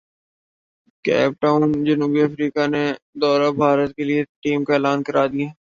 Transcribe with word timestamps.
cap 1.05 1.31
Town 1.41 1.61
جنوبی 1.85 2.21
افریقہ 2.23 2.65
نے 2.73 2.83
دورہ 3.21 3.49
بھارت 3.59 3.89
کیلئے 3.97 4.19
ٹیم 4.41 4.59
کا 4.67 4.73
اعلان 4.75 4.99
کردیا 5.07 5.47